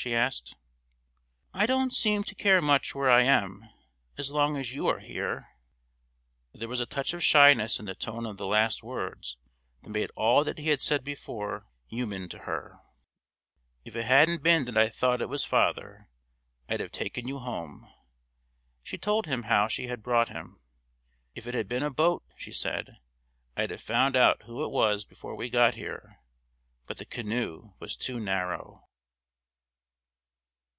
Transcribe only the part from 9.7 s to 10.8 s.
that made all that he had